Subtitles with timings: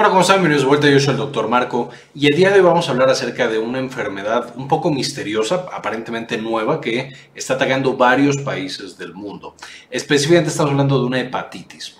[0.00, 0.36] Hola, ¿cómo están?
[0.36, 2.92] Bienvenidos de vuelta, yo soy el doctor Marco y el día de hoy vamos a
[2.92, 8.96] hablar acerca de una enfermedad un poco misteriosa, aparentemente nueva, que está atacando varios países
[8.96, 9.56] del mundo.
[9.90, 11.96] Específicamente estamos hablando de una hepatitis.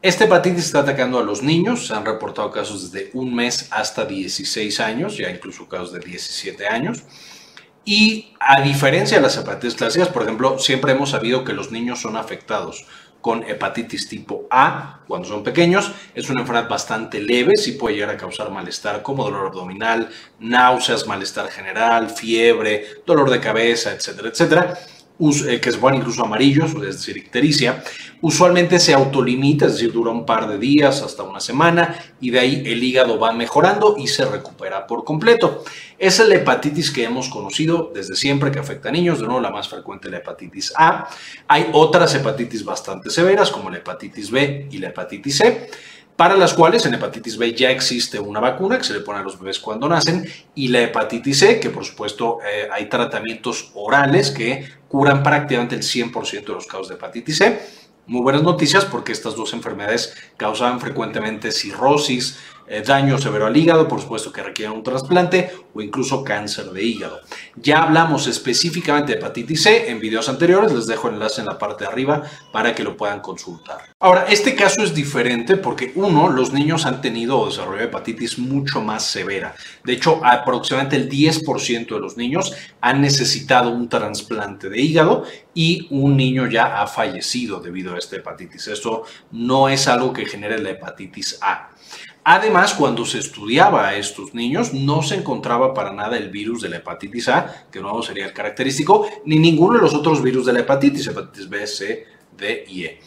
[0.00, 4.06] Esta hepatitis está atacando a los niños, se han reportado casos desde un mes hasta
[4.06, 7.02] 16 años, ya incluso casos de 17 años.
[7.84, 12.00] Y a diferencia de las hepatitis clásicas, por ejemplo, siempre hemos sabido que los niños
[12.00, 12.86] son afectados
[13.24, 15.90] con hepatitis tipo A cuando son pequeños.
[16.14, 21.06] Es una enfermedad bastante leve, sí puede llegar a causar malestar como dolor abdominal, náuseas,
[21.06, 24.78] malestar general, fiebre, dolor de cabeza, etcétera, etcétera.
[25.16, 27.84] Eh, que se ponen incluso amarillos, es decir, ictericia,
[28.20, 32.40] usualmente se autolimita, es decir, dura un par de días hasta una semana y de
[32.40, 35.62] ahí el hígado va mejorando y se recupera por completo.
[36.00, 39.50] Es la hepatitis que hemos conocido desde siempre que afecta a niños, de nuevo la
[39.50, 41.08] más frecuente la hepatitis A.
[41.46, 45.70] Hay otras hepatitis bastante severas como la hepatitis B y la hepatitis C
[46.16, 49.22] para las cuales en hepatitis B ya existe una vacuna que se le pone a
[49.22, 54.30] los bebés cuando nacen y la hepatitis C, que por supuesto eh, hay tratamientos orales
[54.30, 57.60] que curan prácticamente el 100% de los casos de hepatitis C.
[58.06, 63.86] Muy buenas noticias porque estas dos enfermedades causaban frecuentemente cirrosis, eh, daño severo al hígado,
[63.86, 67.20] por supuesto que requieren un trasplante o incluso cáncer de hígado.
[67.56, 71.58] Ya hablamos específicamente de hepatitis C en videos anteriores, les dejo el enlace en la
[71.58, 72.22] parte de arriba
[72.52, 73.78] para que lo puedan consultar.
[73.98, 78.80] Ahora, este caso es diferente porque uno, los niños han tenido desarrollo de hepatitis mucho
[78.80, 79.54] más severa.
[79.82, 85.86] De hecho, aproximadamente el 10% de los niños han necesitado un trasplante de hígado y
[85.90, 88.68] un niño ya ha fallecido debido a esta hepatitis.
[88.68, 91.70] Esto no es algo que genere la hepatitis A.
[92.26, 96.70] Además, cuando se estudiaba a estos niños, no se encontraba para nada el virus de
[96.70, 100.54] la hepatitis A, que nuevo sería el característico, ni ninguno de los otros virus de
[100.54, 103.00] la hepatitis, hepatitis B, C, D y E.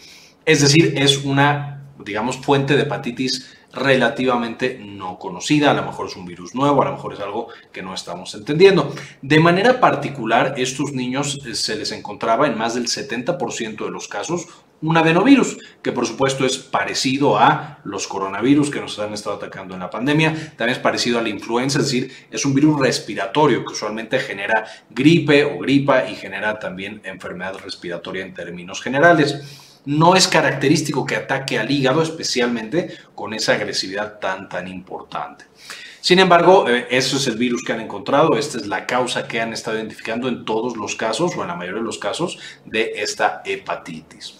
[0.45, 6.15] Es decir, es una, digamos, fuente de hepatitis relativamente no conocida, a lo mejor es
[6.15, 8.93] un virus nuevo, a lo mejor es algo que no estamos entendiendo.
[9.21, 14.08] De manera particular, estos niños eh, se les encontraba en más del 70% de los
[14.08, 14.47] casos
[14.82, 19.73] un adenovirus, que por supuesto es parecido a los coronavirus que nos han estado atacando
[19.73, 23.66] en la pandemia, también es parecido a la influenza, es decir, es un virus respiratorio
[23.66, 30.17] que usualmente genera gripe o gripa y genera también enfermedad respiratoria en términos generales no
[30.17, 35.45] es característico que ataque al hígado, especialmente con esa agresividad tan, tan importante.
[36.02, 39.39] Sin embargo, eh, eso es el virus que han encontrado, esta es la causa que
[39.39, 42.93] han estado identificando en todos los casos o en la mayoría de los casos de
[42.98, 44.36] esta hepatitis.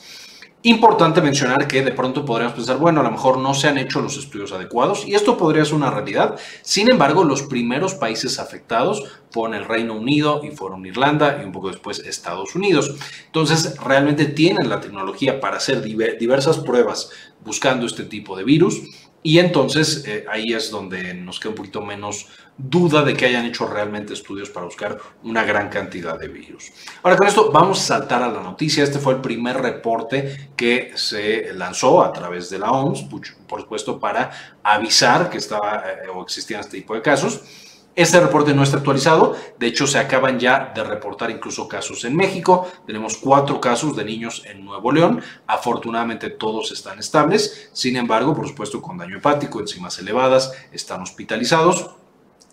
[0.67, 4.01] Importante mencionar que de pronto podríamos pensar, bueno, a lo mejor no se han hecho
[4.01, 6.38] los estudios adecuados y esto podría ser una realidad.
[6.61, 9.01] Sin embargo, los primeros países afectados
[9.31, 12.97] fueron el Reino Unido y fueron Irlanda y un poco después Estados Unidos.
[13.28, 17.11] Entonces, realmente tienen la tecnología para hacer diversas pruebas
[17.45, 18.81] buscando este tipo de virus
[19.28, 22.28] y entonces eh, ahí es donde nos queda un poquito menos
[22.58, 26.72] duda de que hayan hecho realmente estudios para buscar una gran cantidad de virus.
[27.04, 28.86] Ahora con esto vamos a saltar a la noticia.
[28.86, 33.04] Este fue el primer reporte que se lanzó a través de la OMS,
[33.50, 34.32] por supuesto para
[34.64, 37.66] avisar que estaba eh, o existían este tipo de casos.
[37.97, 42.16] Este reporte no está actualizado, de hecho se acaban ya de reportar incluso casos en
[42.16, 48.35] México, tenemos cuatro casos de niños en Nuevo León, afortunadamente todos están estables, sin embargo,
[48.35, 51.90] por supuesto con daño hepático, enzimas elevadas, están hospitalizados,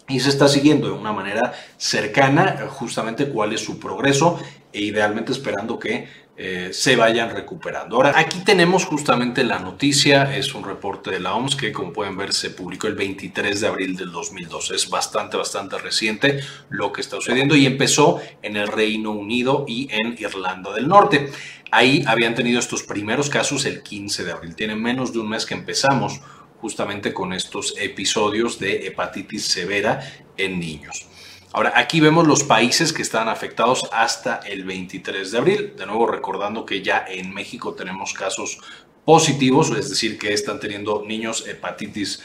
[0.09, 4.39] y se está siguiendo de una manera cercana justamente cuál es su progreso
[4.73, 7.95] e idealmente esperando que eh, se vayan recuperando.
[7.95, 12.17] Ahora, aquí tenemos justamente la noticia, es un reporte de la OMS que como pueden
[12.17, 14.75] ver se publicó el 23 de abril del 2012.
[14.75, 16.41] Es bastante, bastante reciente
[16.71, 21.31] lo que está sucediendo y empezó en el Reino Unido y en Irlanda del Norte.
[21.71, 24.57] Ahí habían tenido estos primeros casos el 15 de abril.
[24.57, 26.21] Tienen menos de un mes que empezamos
[26.61, 30.01] justamente con estos episodios de hepatitis severa
[30.37, 31.07] en niños.
[31.55, 35.75] Ahora, aquí vemos los países que están afectados hasta el 23 de abril.
[35.77, 38.59] De nuevo, recordando que ya en México tenemos casos
[39.05, 42.21] positivos, es decir, que están teniendo niños hepatitis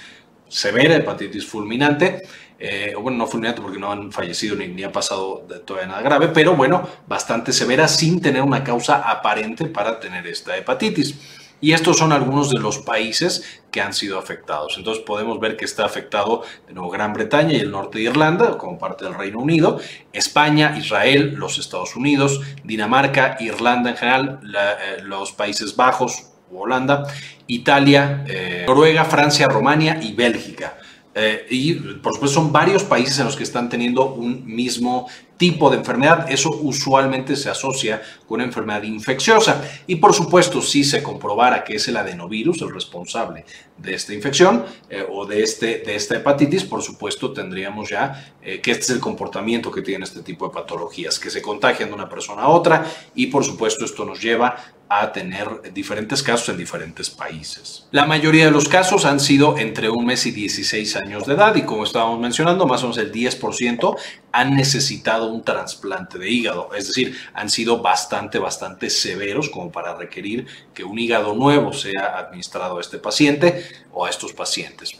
[0.47, 2.23] severa, hepatitis fulminante.
[2.57, 6.29] Eh, bueno, no fulminante porque no han fallecido ni, ha pasado de todavía nada grave,
[6.29, 11.15] pero bueno, bastante severa sin tener una causa aparente para tener esta hepatitis.
[11.61, 14.75] Y estos son algunos de los países que han sido afectados.
[14.77, 18.57] Entonces podemos ver que está afectado de nuevo Gran Bretaña y el norte de Irlanda
[18.57, 19.79] como parte del Reino Unido,
[20.13, 27.05] España, Israel, los Estados Unidos, Dinamarca, Irlanda en general, eh, los Países Bajos, Holanda,
[27.47, 30.77] Italia, eh, Noruega, Francia, Rumania y Bélgica.
[31.13, 35.07] Eh, y por supuesto son varios países en los que están teniendo un mismo
[35.39, 39.63] tipo de enfermedad, eso usualmente se asocia con una enfermedad infecciosa.
[39.87, 43.45] Y por supuesto, si se comprobara que es el adenovirus el responsable
[43.77, 48.59] de esta infección eh, o de, este, de esta hepatitis, por supuesto tendríamos ya eh,
[48.59, 51.95] que este es el comportamiento que tiene este tipo de patologías, que se contagian de
[51.95, 52.85] una persona a otra
[53.15, 54.57] y por supuesto esto nos lleva
[54.89, 57.87] a tener diferentes casos en diferentes países.
[57.91, 61.55] La mayoría de los casos han sido entre un mes y 16 años de edad
[61.55, 63.95] y como estábamos mencionando, más o menos el 10%
[64.31, 69.95] han necesitado un trasplante de hígado, es decir, han sido bastante, bastante severos como para
[69.95, 74.99] requerir que un hígado nuevo sea administrado a este paciente o a estos pacientes.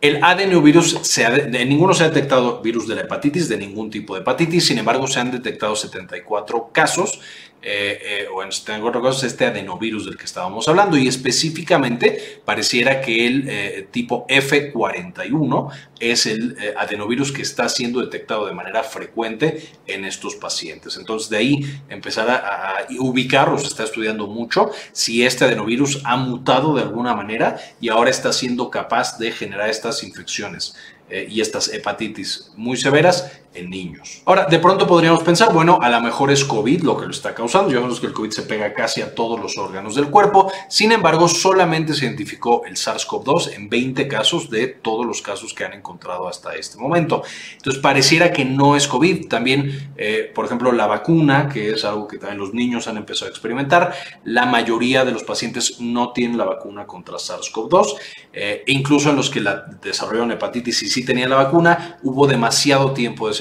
[0.00, 4.14] El adenovirus, se de ninguno se ha detectado virus de la hepatitis, de ningún tipo
[4.14, 7.20] de hepatitis, sin embargo se han detectado 74 casos
[7.66, 13.00] eh, eh, o en otro caso este adenovirus del que estábamos hablando y específicamente pareciera
[13.00, 19.66] que el eh, tipo F41 es el adenovirus que está siendo detectado de manera frecuente
[19.86, 20.98] en estos pacientes.
[20.98, 26.18] Entonces de ahí empezar a, a ubicarlos, se está estudiando mucho si este adenovirus ha
[26.18, 30.76] mutado de alguna manera y ahora está siendo capaz de generar estas infecciones
[31.28, 34.22] y estas hepatitis muy severas en niños.
[34.24, 37.34] Ahora, de pronto podríamos pensar, bueno, a lo mejor es COVID lo que lo está
[37.34, 37.72] causando.
[37.72, 40.52] Ya vemos que el COVID se pega casi a todos los órganos del cuerpo.
[40.68, 45.64] Sin embargo, solamente se identificó el SARS-CoV-2 en 20 casos de todos los casos que
[45.64, 47.22] han encontrado hasta este momento.
[47.56, 49.28] Entonces, pareciera que no es COVID.
[49.28, 53.26] También, eh, por ejemplo, la vacuna, que es algo que también los niños han empezado
[53.26, 57.94] a experimentar, la mayoría de los pacientes no tienen la vacuna contra SARS-CoV-2.
[58.32, 62.92] Eh, incluso en los que la desarrollaron hepatitis y sí tenían la vacuna, hubo demasiado
[62.92, 63.34] tiempo de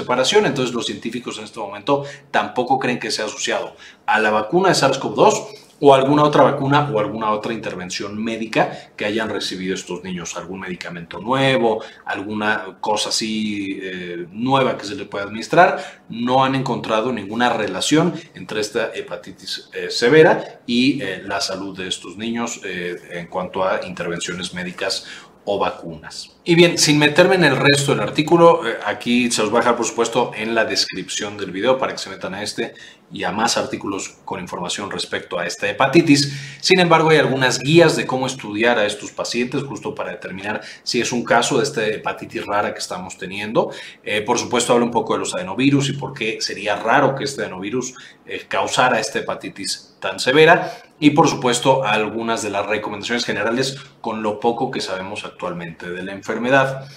[0.45, 4.75] entonces los científicos en este momento tampoco creen que sea asociado a la vacuna de
[4.75, 10.37] SARS-CoV-2 o alguna otra vacuna o alguna otra intervención médica que hayan recibido estos niños,
[10.37, 16.55] algún medicamento nuevo, alguna cosa así eh, nueva que se le pueda administrar, no han
[16.55, 22.61] encontrado ninguna relación entre esta hepatitis eh, severa y eh, la salud de estos niños
[22.63, 25.05] en cuanto a intervenciones médicas
[25.45, 26.31] o vacunas.
[26.43, 29.61] Y bien, sin meterme en el resto del artículo, eh, aquí se los voy a
[29.61, 32.73] dejar por supuesto en la descripción del video para que se metan a este
[33.13, 36.57] y a más artículos con información respecto a esta hepatitis.
[36.59, 40.99] Sin embargo, hay algunas guías de cómo estudiar a estos pacientes justo para determinar si
[40.99, 43.71] es un caso de esta hepatitis rara que estamos teniendo.
[44.03, 47.23] Eh, por supuesto, habla un poco de los adenovirus y por qué sería raro que
[47.23, 47.93] este adenovirus
[48.25, 54.23] eh, causara esta hepatitis tan severa y por supuesto algunas de las recomendaciones generales con
[54.23, 56.87] lo poco que sabemos actualmente de la enfermedad.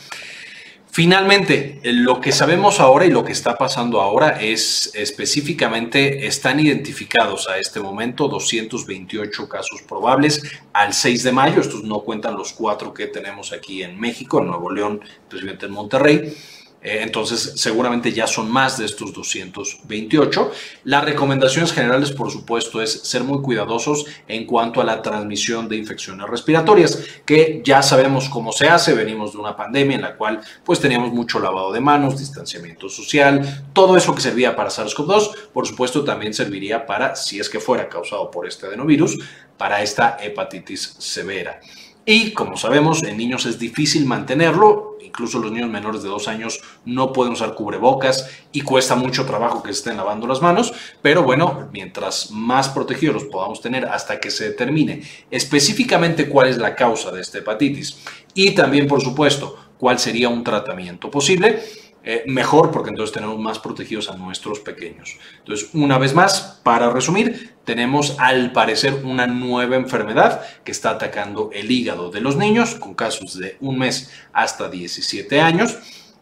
[0.96, 7.50] Finalmente, lo que sabemos ahora y lo que está pasando ahora es específicamente, están identificados
[7.50, 12.94] a este momento 228 casos probables al 6 de mayo, estos no cuentan los cuatro
[12.94, 16.34] que tenemos aquí en México, en Nuevo León, presidente en Monterrey.
[16.82, 20.52] Eh, entonces, seguramente ya son más de estos 228.
[20.84, 25.76] Las recomendaciones generales, por supuesto, es ser muy cuidadosos en cuanto a la transmisión de
[25.76, 28.94] infecciones respiratorias, que ya sabemos cómo se hace.
[28.94, 33.64] Venimos de una pandemia en la cual pues teníamos mucho lavado de manos, distanciamiento social,
[33.72, 37.88] todo eso que servía para SARS-CoV-2, por supuesto, también serviría para, si es que fuera
[37.88, 39.18] causado por este adenovirus,
[39.56, 41.60] para esta hepatitis severa.
[42.08, 46.60] Y como sabemos, en niños es difícil mantenerlo, incluso los niños menores de dos años
[46.84, 50.72] no pueden usar cubrebocas y cuesta mucho trabajo que se estén lavando las manos,
[51.02, 56.58] pero bueno, mientras más protegidos los podamos tener hasta que se determine específicamente cuál es
[56.58, 57.98] la causa de esta hepatitis
[58.34, 61.60] y también, por supuesto, cuál sería un tratamiento posible,
[62.08, 65.18] eh, mejor porque entonces tenemos más protegidos a nuestros pequeños.
[65.38, 71.50] Entonces, una vez más, para resumir, tenemos al parecer una nueva enfermedad que está atacando
[71.52, 75.76] el hígado de los niños con casos de un mes hasta 17 años.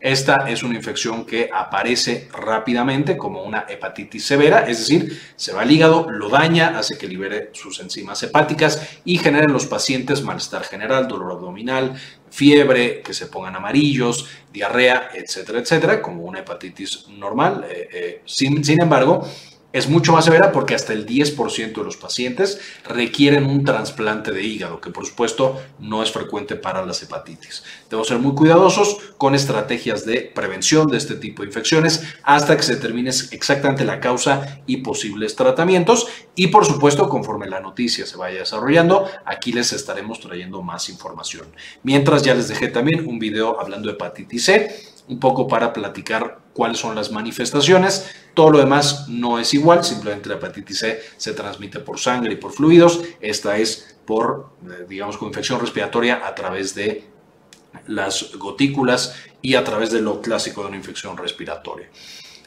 [0.04, 5.62] Esta es una infección que aparece rápidamente como una hepatitis severa, es decir, se va
[5.62, 10.20] al hígado, lo daña, hace que libere sus enzimas hepáticas y genera en los pacientes
[10.20, 11.94] malestar general, dolor abdominal,
[12.28, 17.64] fiebre, que se pongan amarillos, diarrea, etcétera, etcétera, como una hepatitis normal.
[17.66, 19.26] Eh, eh, sin, sin embargo,
[19.74, 24.44] es mucho más severa porque hasta el 10% de los pacientes requieren un trasplante de
[24.44, 27.64] hígado, que por supuesto no es frecuente para las hepatitis.
[27.90, 32.62] Debemos ser muy cuidadosos con estrategias de prevención de este tipo de infecciones hasta que
[32.62, 36.06] se determine exactamente la causa y posibles tratamientos.
[36.36, 41.48] Y por supuesto, conforme la noticia se vaya desarrollando, aquí les estaremos trayendo más información.
[41.82, 46.43] Mientras ya les dejé también un video hablando de hepatitis C un poco para platicar
[46.54, 48.10] cuáles son las manifestaciones.
[48.32, 52.36] Todo lo demás no es igual, simplemente la hepatitis C se transmite por sangre y
[52.36, 53.02] por fluidos.
[53.20, 57.04] Esta es por, eh, digamos, con infección respiratoria a través de
[57.86, 61.90] las gotículas y a través de lo clásico de una infección respiratoria.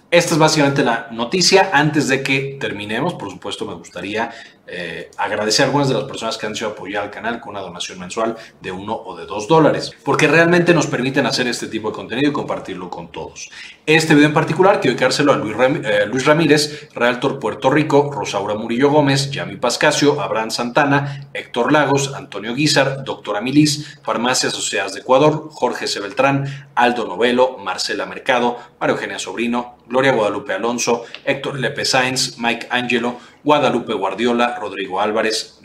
[0.10, 1.70] Esta es básicamente la noticia.
[1.74, 4.32] Antes de que terminemos, por supuesto, me gustaría
[4.68, 7.62] eh, agradecer a algunas de las personas que han sido apoyar al canal con una
[7.62, 11.90] donación mensual de uno o de dos dólares, porque realmente nos permiten hacer este tipo
[11.90, 13.50] de contenido y compartirlo con todos.
[13.86, 15.56] Este video en particular quiero dedicárselo a Luis,
[15.86, 22.14] eh, Luis Ramírez, Realtor Puerto Rico, Rosaura Murillo Gómez, Yami Pascasio, Abraham Santana, Héctor Lagos,
[22.14, 26.00] Antonio Guizar, Doctora Milis, Farmacias Asociadas de Ecuador, Jorge C.
[26.00, 32.68] Beltrán, Aldo Novelo, Marcela Mercado, María Eugenia Sobrino, Gloria Guadalupe Alonso, Héctor Lepe Sáenz, Mike
[32.70, 35.60] Angelo, Guadalupe Guardiola, Rodrigo Álvarez,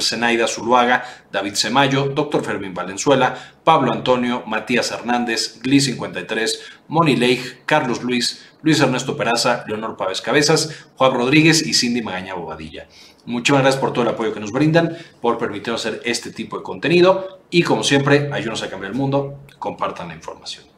[0.00, 2.44] Zenaida Zuluaga, David Semayo, Dr.
[2.44, 9.96] Fermín Valenzuela, Pablo Antonio, Matías Hernández, Gli53, Moni Leigh, Carlos Luis, Luis Ernesto Peraza, Leonor
[9.96, 12.88] Pávez Cabezas, Juan Rodríguez y Cindy Magaña Bobadilla.
[13.24, 16.62] Muchísimas gracias por todo el apoyo que nos brindan, por permitirnos hacer este tipo de
[16.62, 20.77] contenido y como siempre, ayúdenos a cambiar el mundo, compartan la información.